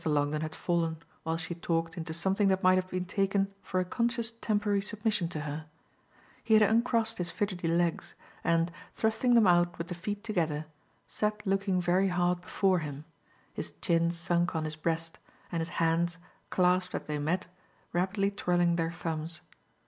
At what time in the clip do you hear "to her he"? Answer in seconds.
5.29-6.55